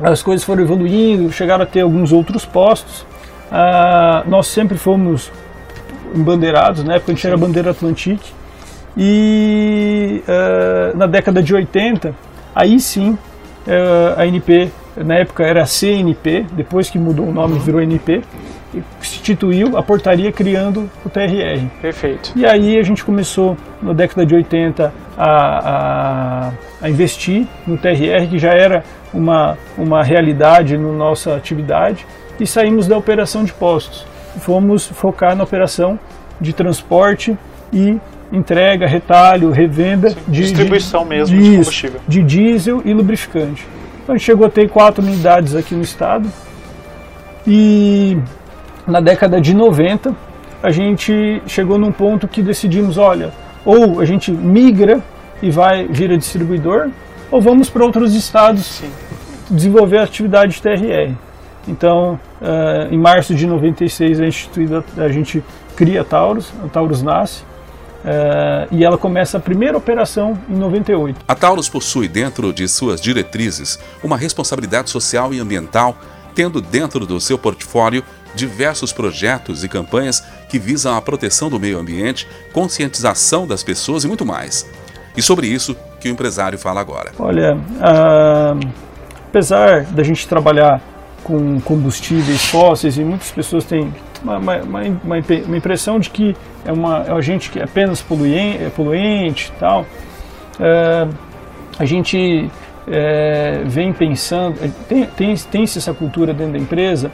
as 0.00 0.22
coisas 0.22 0.44
foram 0.44 0.62
evoluindo, 0.62 1.30
chegaram 1.32 1.64
a 1.64 1.66
ter 1.66 1.80
alguns 1.80 2.12
outros 2.12 2.44
postos. 2.44 3.02
Uh, 3.50 4.28
nós 4.28 4.46
sempre 4.46 4.78
fomos 4.78 5.30
embandeirados, 6.14 6.84
na 6.84 6.94
época 6.94 7.12
a 7.12 7.14
gente 7.14 7.26
era 7.26 7.36
bandeira 7.36 7.70
Atlantique. 7.70 8.32
E 8.94 10.22
na 10.94 11.06
década 11.06 11.42
de 11.42 11.54
80, 11.54 12.14
aí 12.54 12.78
sim, 12.78 13.16
a 14.14 14.26
NP, 14.26 14.70
na 14.98 15.14
época 15.14 15.44
era 15.44 15.64
CNP, 15.64 16.44
depois 16.52 16.90
que 16.90 16.98
mudou 16.98 17.26
o 17.26 17.32
nome 17.32 17.58
virou 17.58 17.80
NP, 17.80 18.22
instituiu 19.00 19.76
a 19.76 19.82
portaria 19.82 20.32
criando 20.32 20.90
o 21.04 21.10
TRR. 21.10 21.66
Perfeito. 21.80 22.32
E 22.34 22.46
aí 22.46 22.78
a 22.78 22.82
gente 22.82 23.04
começou, 23.04 23.56
na 23.82 23.92
década 23.92 24.24
de 24.24 24.34
80, 24.34 24.92
a, 25.16 25.26
a, 25.26 26.52
a 26.80 26.90
investir 26.90 27.46
no 27.66 27.76
TRR, 27.76 28.28
que 28.30 28.38
já 28.38 28.52
era 28.52 28.84
uma, 29.12 29.58
uma 29.76 30.02
realidade 30.02 30.76
na 30.76 30.92
nossa 30.92 31.36
atividade, 31.36 32.06
e 32.40 32.46
saímos 32.46 32.86
da 32.86 32.96
operação 32.96 33.44
de 33.44 33.52
postos. 33.52 34.06
Fomos 34.38 34.86
focar 34.86 35.36
na 35.36 35.44
operação 35.44 35.98
de 36.40 36.52
transporte 36.52 37.36
e 37.72 38.00
entrega, 38.32 38.86
retalho, 38.86 39.50
revenda 39.50 40.10
Sim, 40.10 40.16
de 40.26 40.40
distribuição 40.40 41.02
de, 41.02 41.08
mesmo 41.10 41.36
de, 41.36 41.42
de 41.42 41.50
combustível. 41.50 42.00
De 42.08 42.22
diesel 42.22 42.82
e 42.84 42.92
lubrificante. 42.94 43.66
Então 44.02 44.14
a 44.14 44.18
gente 44.18 44.24
chegou 44.24 44.46
a 44.46 44.50
ter 44.50 44.68
quatro 44.68 45.04
unidades 45.04 45.54
aqui 45.54 45.74
no 45.74 45.82
estado. 45.82 46.28
E 47.46 48.16
na 48.86 49.00
década 49.00 49.40
de 49.40 49.54
90, 49.54 50.14
a 50.62 50.70
gente 50.70 51.42
chegou 51.46 51.78
num 51.78 51.92
ponto 51.92 52.28
que 52.28 52.42
decidimos, 52.42 52.96
olha, 52.98 53.32
ou 53.64 54.00
a 54.00 54.04
gente 54.04 54.30
migra 54.30 55.00
e 55.42 55.50
vai 55.50 55.86
vira 55.86 56.16
distribuidor, 56.16 56.88
ou 57.30 57.40
vamos 57.40 57.68
para 57.68 57.84
outros 57.84 58.14
estados 58.14 58.64
Sim. 58.64 58.90
desenvolver 59.50 59.98
a 59.98 60.04
atividade 60.04 60.54
de 60.54 60.62
TRR. 60.62 61.14
Então, 61.66 62.18
uh, 62.40 62.92
em 62.92 62.98
março 62.98 63.34
de 63.34 63.46
96, 63.46 64.20
a, 64.20 64.26
instituída, 64.26 64.84
a 64.96 65.08
gente 65.08 65.42
cria 65.76 66.00
a 66.00 66.04
Taurus, 66.04 66.52
a 66.64 66.68
Taurus 66.68 67.02
nasce, 67.02 67.42
uh, 67.42 68.68
e 68.70 68.84
ela 68.84 68.98
começa 68.98 69.38
a 69.38 69.40
primeira 69.40 69.76
operação 69.76 70.38
em 70.48 70.54
98. 70.54 71.20
A 71.26 71.34
Taurus 71.34 71.68
possui 71.68 72.08
dentro 72.08 72.52
de 72.52 72.68
suas 72.68 73.00
diretrizes 73.00 73.78
uma 74.02 74.16
responsabilidade 74.16 74.90
social 74.90 75.32
e 75.32 75.38
ambiental, 75.38 75.96
tendo 76.34 76.60
dentro 76.60 77.06
do 77.06 77.20
seu 77.20 77.38
portfólio 77.38 78.02
diversos 78.34 78.92
projetos 78.92 79.62
e 79.64 79.68
campanhas 79.68 80.24
que 80.48 80.58
visam 80.58 80.96
a 80.96 81.00
proteção 81.00 81.48
do 81.48 81.58
meio 81.58 81.78
ambiente, 81.78 82.26
conscientização 82.52 83.46
das 83.46 83.62
pessoas 83.62 84.04
e 84.04 84.08
muito 84.08 84.24
mais. 84.24 84.66
E 85.16 85.22
sobre 85.22 85.46
isso 85.46 85.76
que 86.00 86.08
o 86.08 86.12
empresário 86.12 86.58
fala 86.58 86.80
agora. 86.80 87.12
Olha, 87.18 87.58
ah, 87.80 88.54
apesar 89.28 89.84
da 89.84 90.02
gente 90.02 90.26
trabalhar 90.26 90.80
com 91.22 91.60
combustíveis 91.60 92.44
fósseis 92.46 92.96
e 92.96 93.04
muitas 93.04 93.30
pessoas 93.30 93.64
têm 93.64 93.92
uma, 94.22 94.38
uma, 94.38 94.56
uma, 94.62 94.90
uma 95.04 95.56
impressão 95.56 96.00
de 96.00 96.10
que 96.10 96.34
é 96.64 96.72
uma 96.72 97.04
é 97.04 97.12
um 97.12 97.16
agente 97.16 97.50
que 97.50 97.58
é 97.58 97.64
apenas 97.64 98.00
poluente, 98.00 98.64
é 98.64 98.70
poluente 98.70 99.52
tal, 99.58 99.86
ah, 100.58 101.08
a 101.78 101.84
gente 101.84 102.50
é, 102.86 103.62
vem 103.64 103.92
pensando, 103.92 104.58
tem, 104.88 105.06
tem, 105.06 105.36
tem 105.36 105.62
essa 105.62 105.94
cultura 105.94 106.34
dentro 106.34 106.52
da 106.52 106.58
empresa 106.58 107.10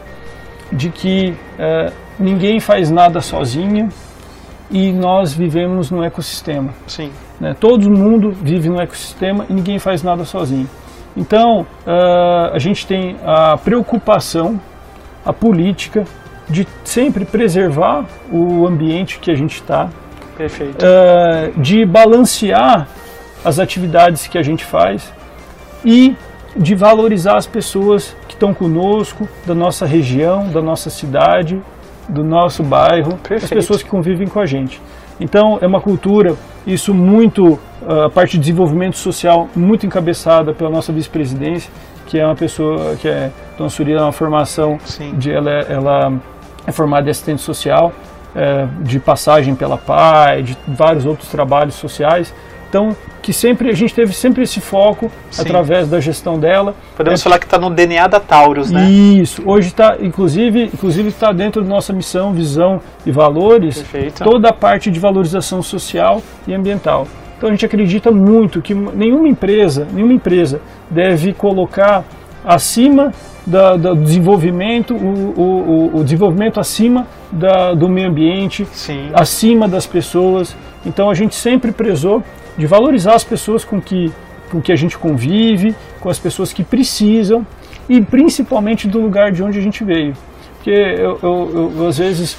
de 0.73 0.91
que 0.91 1.35
é, 1.59 1.93
ninguém 2.19 2.61
faz 2.61 2.91
nada 2.91 3.21
sozinho 3.21 3.89
e 4.71 4.93
nós 4.93 5.33
vivemos 5.33 5.91
num 5.91 6.05
ecossistema. 6.05 6.73
Sim. 6.87 7.11
Né? 7.41 7.55
Todo 7.59 7.91
mundo 7.91 8.33
vive 8.33 8.69
num 8.69 8.81
ecossistema 8.81 9.47
e 9.49 9.53
ninguém 9.53 9.79
faz 9.79 10.03
nada 10.03 10.25
sozinho. 10.25 10.69
Então, 11.17 11.63
uh, 11.63 12.55
a 12.55 12.59
gente 12.59 12.87
tem 12.87 13.17
a 13.25 13.57
preocupação, 13.57 14.61
a 15.25 15.33
política 15.33 16.05
de 16.49 16.67
sempre 16.85 17.25
preservar 17.25 18.07
o 18.31 18.67
ambiente 18.67 19.19
que 19.19 19.31
a 19.31 19.35
gente 19.35 19.55
está, 19.55 19.89
Perfeito. 20.37 20.85
Uh, 20.85 21.61
de 21.61 21.85
balancear 21.85 22.87
as 23.45 23.59
atividades 23.59 24.29
que 24.29 24.39
a 24.39 24.43
gente 24.43 24.65
faz 24.65 25.13
e 25.85 26.17
de 26.57 26.75
valorizar 26.75 27.37
as 27.37 27.47
pessoas 27.47 28.17
estão 28.39 28.55
conosco, 28.55 29.29
da 29.45 29.55
nossa 29.55 29.85
região, 29.85 30.49
da 30.49 30.63
nossa 30.63 30.89
cidade, 30.89 31.61
do 32.09 32.23
nosso 32.23 32.63
bairro, 32.63 33.17
Perfeito. 33.17 33.45
as 33.45 33.51
pessoas 33.51 33.83
que 33.83 33.91
convivem 33.91 34.29
com 34.29 34.39
a 34.39 34.47
gente. 34.47 34.81
Então 35.21 35.59
é 35.61 35.67
uma 35.67 35.81
cultura, 35.81 36.37
isso 36.65 36.95
muito, 36.95 37.59
ah, 37.87 38.07
a 38.07 38.11
parte 38.11 38.33
de 38.33 38.39
desenvolvimento 38.39 38.97
social, 38.97 39.49
muito 39.57 39.85
encabeçada 39.85 40.55
pela 40.55 40.71
nossa 40.71 40.93
vice-presidência, 40.93 41.71
que 42.07 42.19
é 42.19 42.25
uma 42.25 42.37
pessoa 42.37 42.95
que 42.97 43.09
é 43.09 43.31
Dona 43.59 43.69
Surya, 43.69 43.97
é 43.97 44.03
uma 44.03 44.13
formação 44.13 44.79
Sim. 44.85 45.15
de 45.17 45.31
ela, 45.33 45.51
é- 45.51 45.67
ela 45.69 46.13
é 46.67 46.71
formada 46.73 47.09
em 47.09 47.11
assistente 47.11 47.43
social, 47.43 47.93
é, 48.37 48.67
de 48.83 49.01
passagem 49.01 49.55
pela 49.57 49.77
PAI, 49.77 50.43
de 50.45 50.57
vários 50.69 51.05
outros 51.05 51.29
trabalhos 51.29 51.75
sociais. 51.75 52.33
Então, 52.69 52.95
que 53.23 53.33
sempre 53.33 53.71
a 53.71 53.73
gente 53.75 53.95
teve 53.95 54.13
sempre 54.13 54.43
esse 54.43 54.61
foco 54.61 55.11
Sim. 55.31 55.43
através 55.43 55.89
da 55.89 56.01
gestão 56.01 56.39
dela. 56.39 56.75
Podemos 56.97 57.21
É- 57.21 57.25
falar 57.25 57.39
que 57.39 57.47
está 57.47 57.59
no 57.59 57.71
DNA 57.71 58.07
da 58.07 58.21
Taurus, 58.21 58.71
né? 58.71 58.89
Isso. 58.91 59.43
Hoje 59.47 59.69
está, 59.69 59.97
inclusive, 60.01 60.65
inclusive 60.65 61.09
está 61.09 61.33
dentro 61.33 61.63
da 61.63 61.69
nossa 61.69 61.93
missão, 61.93 62.33
visão 62.33 62.81
e 63.07 63.11
valores. 63.11 63.79
Perfeito. 63.79 64.23
Toda 64.23 64.51
a 64.51 64.53
parte 64.53 64.91
de 64.91 65.01
valorização 65.01 65.63
social 65.63 66.21
e 66.47 66.55
ambiental. 66.55 67.07
Então 67.39 67.49
a 67.49 67.53
gente 67.53 67.65
acredita 67.65 68.11
muito 68.11 68.61
que 68.61 68.75
nenhuma 68.75 69.29
empresa, 69.29 69.87
nenhuma 69.93 70.13
empresa 70.13 70.61
deve 70.91 71.33
colocar 71.33 72.05
acima 72.45 73.13
da- 73.47 73.77
do 73.77 73.95
desenvolvimento, 73.97 74.95
o, 74.95 75.41
o- 75.41 75.97
o- 75.99 76.05
desenvolvimento 76.05 76.61
acima 76.61 77.07
da- 77.33 77.73
do 77.75 77.89
meio 77.89 78.11
ambiente, 78.11 78.67
Sim. 78.73 79.11
acima 79.15 79.67
das 79.69 79.87
pessoas. 79.87 80.57
Então 80.85 81.11
a 81.11 81.15
gente 81.15 81.35
sempre 81.35 81.73
prezou 81.73 82.23
de 82.59 82.67
valorizar 82.67 83.15
as 83.15 83.25
pessoas 83.25 83.65
com 83.65 83.81
que, 83.81 84.13
com 84.51 84.61
que 84.61 84.73
a 84.73 84.77
gente 84.77 84.99
convive, 84.99 85.75
com 86.01 86.11
as 86.11 86.19
pessoas 86.19 86.53
que 86.53 86.63
precisam 86.65 87.47
e 87.89 88.01
principalmente 88.03 88.87
do 88.87 89.01
lugar 89.01 89.33
de 89.33 89.43
onde 89.43 89.59
a 89.59 89.63
gente 89.63 89.83
veio. 89.85 90.13
Porque 90.57 90.71
eu, 90.71 91.19
eu- 91.23 91.73
eu, 91.79 91.87
às 91.87 91.97
vezes 91.99 92.37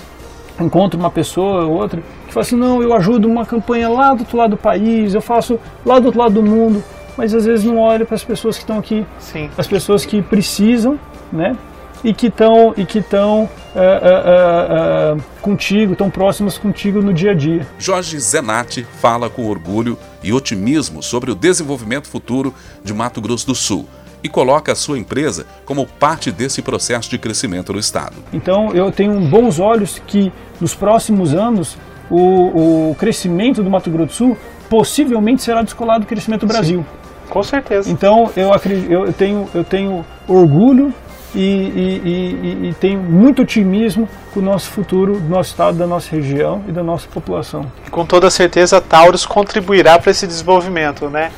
encontro 0.59 0.99
uma 0.99 1.09
pessoa 1.09 1.65
ou 1.65 1.73
outra 1.79 2.01
que 2.27 2.33
fala 2.33 2.45
assim, 2.45 2.55
não, 2.57 2.83
eu 2.83 2.93
ajudo 2.93 3.27
uma 3.27 3.45
campanha 3.45 3.88
lá 3.89 4.13
do 4.13 4.19
outro 4.19 4.38
lado 4.38 4.51
do 4.51 4.57
país, 4.57 5.15
eu 5.15 5.21
faço 5.21 5.57
lá 5.85 5.97
do 5.99 6.07
outro 6.07 6.19
lado 6.19 6.33
do 6.33 6.43
mundo, 6.43 6.83
mas 7.17 7.33
às 7.33 7.45
vezes 7.45 7.65
não 7.65 7.79
olha 7.79 8.05
para 8.05 8.15
as 8.15 8.23
pessoas 8.23 8.55
que 8.57 8.63
estão 8.63 8.77
aqui 8.77 9.05
Sim. 9.19 9.49
as 9.57 9.65
pessoas 9.67 10.05
que 10.05 10.21
precisam, 10.21 10.99
né? 11.31 11.55
E 12.03 12.13
que 12.13 12.27
estão 12.27 12.74
e 12.77 12.86
que 12.86 13.00
estão 13.00 13.50
é, 13.75 13.79
é, 13.79 13.84
é, 13.84 15.18
é, 15.18 15.18
contigo, 15.41 15.96
tão 15.96 16.10
próximas 16.10 16.58
contigo 16.58 17.01
no 17.01 17.13
dia 17.13 17.32
a 17.32 17.36
dia. 17.36 17.68
Jorge 17.77 18.20
Zenatti 18.20 18.84
fala 18.84 19.29
com 19.29 19.48
orgulho 19.48 19.98
e 20.24 20.34
otimismo 20.34 21.03
sobre 21.03 21.32
o 21.32 21.36
desenvolvimento 21.36 22.08
futuro 22.08 22.53
de 22.84 22.94
Mato 22.94 23.22
Grosso 23.22 23.46
do 23.46 23.56
Sul 23.56 23.86
e 24.24 24.29
coloca 24.29 24.72
a 24.72 24.75
sua 24.75 24.98
empresa 24.98 25.46
como 25.65 25.86
parte 25.86 26.32
desse 26.32 26.62
processo 26.62 27.10
de 27.10 27.18
crescimento 27.18 27.72
no 27.74 27.79
estado. 27.79 28.15
Então 28.34 28.74
eu 28.74 28.91
tenho 28.91 29.20
bons 29.29 29.60
olhos 29.60 30.01
que 30.06 30.32
nos 30.60 30.75
próximos 30.75 31.34
anos 31.34 31.77
o, 32.10 32.89
o 32.89 32.96
crescimento 32.96 33.63
do 33.63 33.70
Mato 33.70 33.89
Grosso 33.89 34.08
do 34.08 34.13
Sul 34.13 34.38
possivelmente 34.70 35.41
será 35.41 35.62
descolado 35.62 36.01
do 36.01 36.08
crescimento 36.08 36.41
do 36.41 36.48
Brasil. 36.48 36.86
Com 37.29 37.44
certeza. 37.44 37.89
Então 37.91 38.32
eu 38.36 38.51
acredito, 38.51 38.91
eu 38.91 39.13
tenho, 39.13 39.48
eu 39.53 39.63
tenho 39.63 40.06
orgulho 40.27 40.94
e, 41.36 41.39
e- 41.39 42.01
e- 42.05 42.69
e- 42.69 42.74
tenho 42.79 43.00
muito 43.00 43.41
otimismo 43.43 44.07
com 44.33 44.39
o 44.39 44.43
nosso 44.43 44.69
futuro, 44.69 45.19
do 45.19 45.29
nosso 45.29 45.51
estado, 45.51 45.77
da 45.77 45.86
nossa 45.88 46.09
região 46.15 46.63
e 46.67 46.71
da 46.71 46.83
nossa 46.83 47.07
população. 47.07 47.65
Com 47.91 48.05
toda 48.05 48.29
certeza, 48.29 48.77
a 48.77 48.81
Taurus 48.81 49.25
contribuirá 49.25 49.98
para 50.00 50.12
esse 50.12 50.25
desenvolvimento, 50.27 51.09
né? 51.09 51.31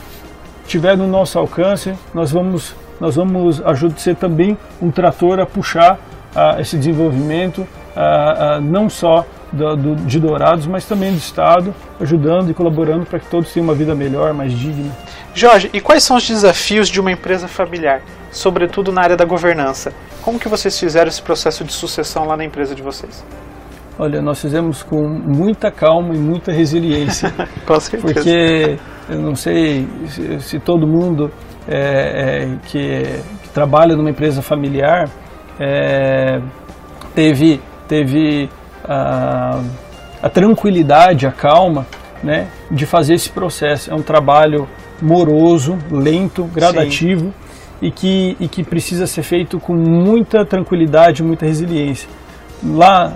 tiver 0.67 0.95
no 0.95 1.05
nosso 1.07 1.37
alcance, 1.37 1.93
nós 2.13 2.31
vamos, 2.31 2.73
nós 2.99 3.15
vamos 3.17 3.61
ajudar 3.65 3.97
ser 3.99 4.15
também 4.15 4.57
um 4.81 4.89
trator 4.89 5.39
a 5.39 5.45
puxar 5.45 5.99
ah, 6.33 6.55
esse 6.61 6.77
desenvolvimento, 6.77 7.67
ah, 7.93 8.55
ah, 8.55 8.61
não 8.61 8.89
só 8.89 9.25
do, 9.51 9.75
do- 9.75 9.95
de 9.97 10.17
Dourados, 10.17 10.65
mas 10.65 10.85
também 10.85 11.11
do 11.11 11.17
Estado, 11.17 11.75
ajudando 11.99 12.49
e 12.49 12.53
colaborando 12.53 13.05
para 13.05 13.19
que 13.19 13.25
todos 13.25 13.51
tenham 13.51 13.65
uma 13.67 13.73
vida 13.75 13.93
melhor, 13.93 14.33
mais 14.33 14.53
digna. 14.53 14.95
Jorge, 15.33 15.69
e 15.73 15.81
quais 15.81 16.03
são 16.03 16.15
os 16.15 16.25
desafios 16.25 16.87
de 16.87 17.01
uma 17.01 17.11
empresa 17.11 17.49
familiar, 17.49 18.01
sobretudo 18.31 18.91
na 18.91 19.01
área 19.01 19.17
da 19.17 19.25
governança? 19.25 19.93
Como 20.23 20.39
que 20.39 20.47
vocês 20.47 20.79
fizeram 20.79 21.07
esse 21.07 21.21
processo 21.21 21.63
de 21.63 21.73
sucessão 21.73 22.25
lá 22.25 22.37
na 22.37 22.45
empresa 22.45 22.73
de 22.73 22.81
vocês? 22.81 23.23
Olha, 23.99 24.21
nós 24.21 24.41
fizemos 24.41 24.81
com 24.81 25.07
muita 25.07 25.69
calma 25.69 26.15
e 26.15 26.17
muita 26.17 26.51
resiliência. 26.51 27.31
Com 27.67 27.79
certeza. 27.79 28.13
porque 28.13 28.79
eu 29.09 29.19
não 29.21 29.35
sei 29.35 29.87
se, 30.07 30.39
se 30.39 30.59
todo 30.59 30.87
mundo 30.87 31.29
é, 31.67 32.45
é, 32.45 32.57
que, 32.65 33.03
que 33.43 33.49
trabalha 33.49 33.95
numa 33.95 34.09
empresa 34.09 34.41
familiar 34.41 35.09
é, 35.59 36.41
teve, 37.13 37.61
teve 37.87 38.49
a, 38.83 39.61
a 40.23 40.29
tranquilidade, 40.29 41.27
a 41.27 41.31
calma 41.31 41.85
né, 42.23 42.47
de 42.71 42.85
fazer 42.85 43.15
esse 43.15 43.29
processo. 43.29 43.91
É 43.91 43.95
um 43.95 44.01
trabalho 44.01 44.67
moroso, 45.01 45.77
lento, 45.91 46.45
gradativo 46.45 47.33
e 47.81 47.89
que, 47.91 48.37
e 48.39 48.47
que 48.47 48.63
precisa 48.63 49.07
ser 49.07 49.23
feito 49.23 49.59
com 49.59 49.73
muita 49.73 50.45
tranquilidade, 50.45 51.23
muita 51.23 51.45
resiliência. 51.45 52.07
Lá 52.63 53.13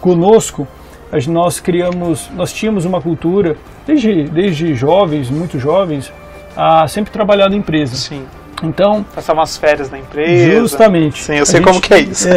conosco, 0.00 0.66
nós 1.28 1.60
criamos, 1.60 2.30
nós 2.34 2.52
tínhamos 2.52 2.84
uma 2.84 3.00
cultura 3.00 3.56
desde, 3.86 4.24
desde 4.24 4.74
jovens, 4.74 5.30
muito 5.30 5.58
jovens, 5.58 6.12
a 6.56 6.86
sempre 6.86 7.10
trabalhar 7.10 7.48
na 7.48 7.56
empresa. 7.56 7.96
Sim. 7.96 8.24
Então, 8.62 9.02
Passar 9.14 9.32
umas 9.32 9.56
férias 9.56 9.90
na 9.90 9.98
empresa. 9.98 10.60
justamente. 10.60 11.22
Sim, 11.22 11.34
eu 11.34 11.46
sei 11.46 11.60
como 11.60 11.80
que 11.80 11.92
é 11.94 12.00
isso. 12.00 12.28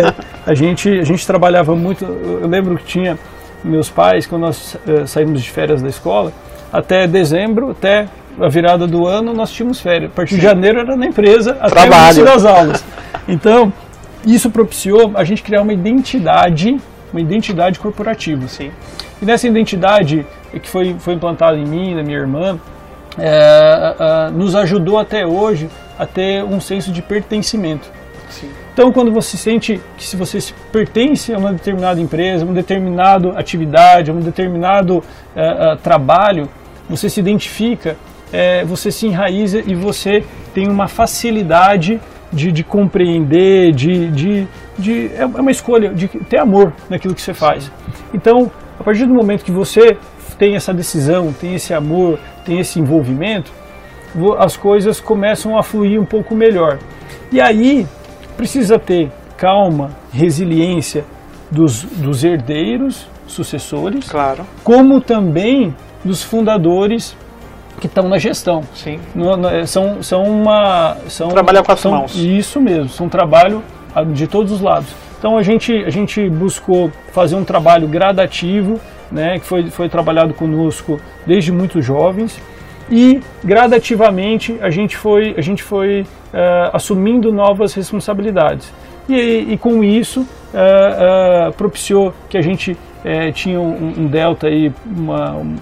a 0.45 0.53
gente 0.55 0.89
a 0.89 1.03
gente 1.03 1.25
trabalhava 1.27 1.75
muito. 1.75 2.03
Eu 2.03 2.47
lembro 2.47 2.77
que 2.77 2.85
tinha 2.85 3.17
meus 3.63 3.89
pais 3.89 4.25
quando 4.25 4.41
nós 4.43 4.77
eh, 4.87 5.05
saímos 5.05 5.43
de 5.43 5.51
férias 5.51 5.81
da 5.81 5.89
escola, 5.89 6.31
até 6.71 7.07
dezembro, 7.07 7.71
até 7.71 8.07
a 8.39 8.47
virada 8.49 8.85
do 8.87 9.07
ano, 9.07 9.33
nós 9.33 9.51
tínhamos 9.51 9.79
férias. 9.79 10.11
A 10.11 10.15
partir 10.15 10.35
de 10.35 10.41
janeiro 10.41 10.79
era 10.79 10.95
na 10.95 11.05
empresa, 11.05 11.51
até 11.51 11.67
o 11.67 11.69
Trabalho. 11.69 12.03
início 12.03 12.25
das 12.25 12.45
aulas. 12.45 12.85
Então, 13.27 13.71
isso 14.25 14.49
propiciou 14.49 15.11
a 15.15 15.23
gente 15.23 15.43
criar 15.43 15.61
uma 15.61 15.73
identidade, 15.73 16.79
uma 17.11 17.21
identidade 17.21 17.79
corporativa. 17.79 18.47
Sim. 18.47 18.71
E 19.21 19.25
nessa 19.25 19.47
identidade 19.47 20.25
que 20.61 20.69
foi, 20.69 20.95
foi 20.99 21.13
implantada 21.13 21.57
em 21.57 21.65
mim, 21.65 21.95
na 21.95 22.03
minha 22.03 22.17
irmã, 22.17 22.59
é, 23.17 23.95
é, 23.99 24.31
nos 24.31 24.55
ajudou 24.55 24.97
até 24.99 25.25
hoje 25.25 25.69
a 25.97 26.05
ter 26.05 26.43
um 26.43 26.59
senso 26.59 26.91
de 26.91 27.01
pertencimento. 27.01 27.89
Sim. 28.29 28.49
Então, 28.73 28.91
quando 28.91 29.11
você 29.11 29.37
sente 29.37 29.79
que 29.97 30.03
se 30.03 30.17
você 30.17 30.39
pertence 30.71 31.33
a 31.33 31.37
uma 31.37 31.53
determinada 31.53 32.01
empresa, 32.01 32.43
a 32.43 32.45
uma 32.45 32.53
determinada 32.53 33.29
atividade, 33.39 34.11
a 34.11 34.13
um 34.13 34.19
determinado 34.19 35.01
é, 35.33 35.45
é, 35.45 35.75
trabalho, 35.77 36.49
você 36.89 37.09
se 37.09 37.19
identifica, 37.19 37.95
é, 38.35 38.65
você 38.65 38.91
se 38.91 39.07
enraiza 39.07 39.59
e 39.65 39.73
você 39.75 40.23
tem 40.53 40.67
uma 40.69 40.87
facilidade 40.87 41.99
de, 42.33 42.51
de 42.51 42.63
compreender, 42.63 43.71
de, 43.71 44.09
de, 44.11 44.47
de- 44.77 45.09
é 45.15 45.25
uma 45.25 45.51
escolha 45.51 45.93
de 45.93 46.07
ter 46.07 46.39
amor 46.39 46.73
naquilo 46.89 47.13
que 47.15 47.21
você 47.21 47.33
faz. 47.33 47.71
Então, 48.13 48.51
a 48.79 48.83
partir 48.83 49.05
do 49.05 49.13
momento 49.13 49.43
que 49.45 49.51
você 49.51 49.97
tem 50.37 50.55
essa 50.55 50.73
decisão, 50.73 51.31
tem 51.31 51.53
esse 51.55 51.73
amor, 51.73 52.19
tem 52.45 52.59
esse 52.59 52.79
envolvimento, 52.79 53.51
vo- 54.13 54.35
as 54.37 54.57
coisas 54.57 54.99
começam 54.99 55.57
a 55.57 55.63
fluir 55.63 55.99
um 56.01 56.05
pouco 56.05 56.35
melhor. 56.35 56.77
E 57.31 57.39
aí 57.39 57.85
precisa 58.35 58.77
ter 58.77 59.09
calma, 59.37 59.91
resiliência 60.11 61.05
dos, 61.51 61.83
dos 61.83 62.23
herdeiros, 62.23 63.07
sucessores, 63.27 64.09
Claro. 64.09 64.43
como 64.63 64.99
também 65.01 65.73
dos 66.03 66.21
fundadores 66.23 67.15
que 67.79 67.87
estão 67.87 68.07
na 68.07 68.17
gestão. 68.17 68.63
Sim. 68.73 68.99
No- 69.13 69.35
no- 69.37 69.67
são, 69.67 70.01
são 70.01 70.23
uma. 70.23 70.97
São, 71.07 71.29
Trabalhar 71.29 71.63
com 71.63 71.71
as 71.71 71.79
são, 71.79 71.91
mãos. 71.91 72.15
Isso 72.15 72.61
mesmo, 72.61 72.89
são 72.89 73.09
trabalho 73.09 73.61
de 74.13 74.27
todos 74.27 74.51
os 74.51 74.61
lados. 74.61 74.89
Então 75.17 75.37
a 75.37 75.41
gente, 75.43 75.73
a 75.73 75.89
gente 75.89 76.29
buscou 76.29 76.91
fazer 77.11 77.35
um 77.35 77.43
trabalho 77.43 77.87
gradativo, 77.87 78.79
né, 79.11 79.39
que 79.39 79.45
foi, 79.45 79.69
foi 79.69 79.89
trabalhado 79.89 80.33
conosco 80.33 80.99
desde 81.25 81.51
muito 81.51 81.81
jovens, 81.81 82.39
e 82.91 83.21
gradativamente 83.43 84.57
a 84.61 84.69
gente 84.69 84.95
foi, 84.95 85.33
a 85.37 85.41
gente 85.41 85.63
foi 85.63 86.01
uh, 86.01 86.69
assumindo 86.73 87.31
novas 87.31 87.73
responsabilidades. 87.73 88.71
E, 89.07 89.47
e 89.53 89.57
com 89.57 89.83
isso 89.83 90.21
uh, 90.21 91.49
uh, 91.49 91.53
propiciou 91.53 92.13
que 92.29 92.37
a 92.37 92.41
gente 92.41 92.77
tinha 93.31 93.59
um, 93.59 93.93
um, 93.99 94.07
delta 94.07 94.47
aí, 94.47 94.73
uma, 94.85 95.33
um, 95.33 95.55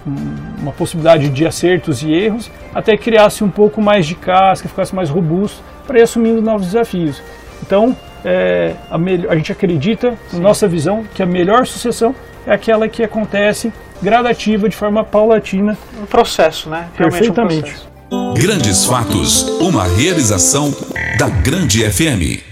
uma 0.60 0.72
possibilidade 0.72 1.28
de 1.28 1.46
acertos 1.46 2.02
e 2.02 2.10
erros, 2.12 2.50
até 2.74 2.96
criasse 2.96 3.44
um 3.44 3.50
pouco 3.50 3.82
mais 3.82 4.06
de 4.06 4.14
casca, 4.14 4.68
ficasse 4.68 4.94
mais 4.94 5.10
robusto 5.10 5.62
para 5.86 5.98
ir 5.98 6.02
assumindo 6.02 6.40
novos 6.40 6.66
desafios. 6.66 7.22
Então, 7.62 7.94
é, 8.24 8.74
a, 8.90 8.96
a, 8.96 9.36
gente 9.36 9.52
acredita, 9.52 10.16
na 10.32 10.38
nossa 10.38 10.66
visão, 10.66 11.04
que 11.14 11.22
a 11.22 11.26
melhor 11.26 11.66
sucessão 11.66 12.14
é 12.46 12.52
aquela 12.52 12.88
que 12.88 13.02
acontece 13.02 13.72
gradativa, 14.02 14.68
de 14.68 14.76
forma 14.76 15.04
paulatina. 15.04 15.76
Um 16.00 16.06
processo, 16.06 16.70
né? 16.70 16.88
Realmente 16.96 17.18
Perfeitamente. 17.18 17.70
Um 18.10 18.32
processo. 18.32 18.46
Grandes 18.46 18.84
Fatos, 18.84 19.42
uma 19.60 19.84
realização 19.84 20.74
da 21.18 21.28
Grande 21.28 21.82
FM. 21.90 22.42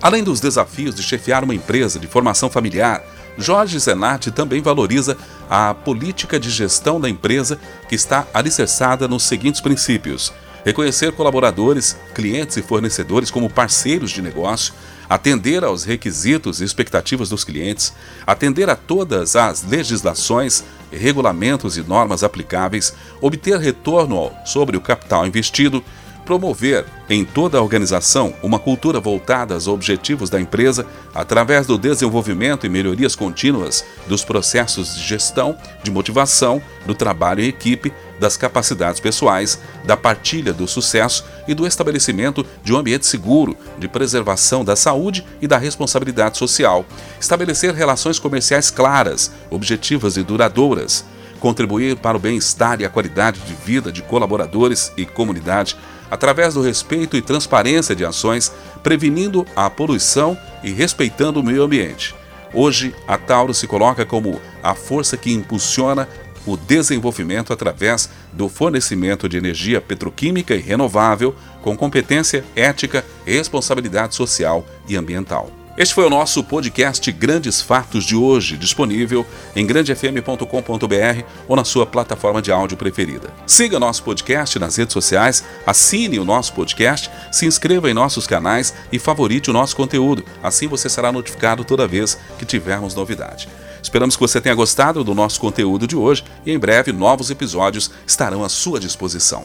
Além 0.00 0.22
dos 0.22 0.40
desafios 0.40 0.94
de 0.94 1.02
chefiar 1.02 1.42
uma 1.44 1.54
empresa 1.54 1.98
de 1.98 2.06
formação 2.06 2.48
familiar, 2.50 3.02
Jorge 3.38 3.78
Zenatti 3.78 4.30
também 4.30 4.62
valoriza 4.62 5.16
a 5.48 5.74
política 5.74 6.40
de 6.40 6.50
gestão 6.50 7.00
da 7.00 7.08
empresa 7.08 7.58
que 7.88 7.94
está 7.94 8.26
alicerçada 8.32 9.06
nos 9.06 9.24
seguintes 9.24 9.60
princípios: 9.60 10.32
reconhecer 10.64 11.12
colaboradores, 11.12 11.96
clientes 12.14 12.56
e 12.56 12.62
fornecedores 12.62 13.30
como 13.30 13.50
parceiros 13.50 14.10
de 14.10 14.22
negócio, 14.22 14.74
atender 15.08 15.64
aos 15.64 15.84
requisitos 15.84 16.60
e 16.60 16.64
expectativas 16.64 17.28
dos 17.28 17.44
clientes, 17.44 17.92
atender 18.26 18.68
a 18.68 18.76
todas 18.76 19.36
as 19.36 19.62
legislações, 19.62 20.64
regulamentos 20.90 21.76
e 21.76 21.82
normas 21.82 22.24
aplicáveis, 22.24 22.94
obter 23.20 23.58
retorno 23.58 24.32
sobre 24.44 24.76
o 24.76 24.80
capital 24.80 25.26
investido, 25.26 25.84
promover 26.26 26.84
em 27.08 27.24
toda 27.24 27.56
a 27.56 27.62
organização 27.62 28.34
uma 28.42 28.58
cultura 28.58 28.98
voltada 28.98 29.54
aos 29.54 29.68
objetivos 29.68 30.28
da 30.28 30.40
empresa 30.40 30.84
através 31.14 31.66
do 31.66 31.78
desenvolvimento 31.78 32.66
e 32.66 32.68
melhorias 32.68 33.14
contínuas 33.14 33.84
dos 34.08 34.24
processos 34.24 34.96
de 34.96 35.02
gestão, 35.02 35.56
de 35.84 35.90
motivação, 35.90 36.60
do 36.84 36.94
trabalho 36.94 37.42
em 37.42 37.46
equipe, 37.46 37.92
das 38.18 38.36
capacidades 38.36 38.98
pessoais, 38.98 39.60
da 39.84 39.96
partilha 39.96 40.52
do 40.52 40.66
sucesso 40.66 41.24
e 41.46 41.54
do 41.54 41.66
estabelecimento 41.66 42.44
de 42.64 42.72
um 42.72 42.76
ambiente 42.76 43.06
seguro, 43.06 43.56
de 43.78 43.86
preservação 43.86 44.64
da 44.64 44.74
saúde 44.74 45.24
e 45.40 45.46
da 45.46 45.58
responsabilidade 45.58 46.36
social. 46.36 46.84
Estabelecer 47.20 47.72
relações 47.72 48.18
comerciais 48.18 48.70
claras, 48.70 49.30
objetivas 49.50 50.16
e 50.16 50.22
duradouras 50.22 51.04
contribuir 51.36 51.96
para 51.96 52.16
o 52.16 52.20
bem-estar 52.20 52.80
e 52.80 52.84
a 52.84 52.90
qualidade 52.90 53.40
de 53.40 53.54
vida 53.54 53.92
de 53.92 54.02
colaboradores 54.02 54.92
e 54.96 55.04
comunidade 55.04 55.76
através 56.10 56.54
do 56.54 56.62
respeito 56.62 57.16
e 57.16 57.22
transparência 57.22 57.94
de 57.94 58.04
ações, 58.04 58.52
prevenindo 58.82 59.46
a 59.54 59.68
poluição 59.68 60.36
e 60.62 60.72
respeitando 60.72 61.40
o 61.40 61.44
meio 61.44 61.62
ambiente. 61.62 62.14
Hoje, 62.54 62.94
a 63.06 63.18
Tauro 63.18 63.52
se 63.52 63.66
coloca 63.66 64.06
como 64.06 64.40
a 64.62 64.74
força 64.74 65.16
que 65.16 65.32
impulsiona 65.32 66.08
o 66.46 66.56
desenvolvimento 66.56 67.52
através 67.52 68.08
do 68.32 68.48
fornecimento 68.48 69.28
de 69.28 69.36
energia 69.36 69.80
petroquímica 69.80 70.54
e 70.54 70.60
renovável 70.60 71.34
com 71.60 71.76
competência 71.76 72.44
ética, 72.54 73.04
responsabilidade 73.24 74.14
social 74.14 74.64
e 74.88 74.96
ambiental. 74.96 75.65
Este 75.76 75.92
foi 75.92 76.06
o 76.06 76.10
nosso 76.10 76.42
podcast 76.42 77.12
Grandes 77.12 77.60
Fatos 77.60 78.02
de 78.02 78.16
hoje, 78.16 78.56
disponível 78.56 79.26
em 79.54 79.66
grandefm.com.br 79.66 81.22
ou 81.46 81.54
na 81.54 81.64
sua 81.64 81.84
plataforma 81.84 82.40
de 82.40 82.50
áudio 82.50 82.78
preferida. 82.78 83.28
Siga 83.46 83.78
nosso 83.78 84.02
podcast 84.02 84.58
nas 84.58 84.76
redes 84.76 84.94
sociais, 84.94 85.44
assine 85.66 86.18
o 86.18 86.24
nosso 86.24 86.54
podcast, 86.54 87.10
se 87.30 87.44
inscreva 87.44 87.90
em 87.90 87.94
nossos 87.94 88.26
canais 88.26 88.72
e 88.90 88.98
favorite 88.98 89.50
o 89.50 89.52
nosso 89.52 89.76
conteúdo. 89.76 90.24
Assim 90.42 90.66
você 90.66 90.88
será 90.88 91.12
notificado 91.12 91.62
toda 91.62 91.86
vez 91.86 92.18
que 92.38 92.46
tivermos 92.46 92.94
novidade. 92.94 93.46
Esperamos 93.82 94.16
que 94.16 94.22
você 94.22 94.40
tenha 94.40 94.54
gostado 94.54 95.04
do 95.04 95.14
nosso 95.14 95.38
conteúdo 95.38 95.86
de 95.86 95.94
hoje 95.94 96.24
e 96.46 96.52
em 96.52 96.58
breve 96.58 96.90
novos 96.90 97.30
episódios 97.30 97.90
estarão 98.06 98.42
à 98.42 98.48
sua 98.48 98.80
disposição. 98.80 99.44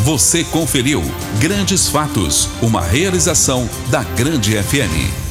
Você 0.00 0.42
conferiu 0.42 1.00
Grandes 1.38 1.88
Fatos, 1.88 2.48
uma 2.60 2.80
realização 2.80 3.70
da 3.88 4.02
Grande 4.02 4.60
FM. 4.60 5.29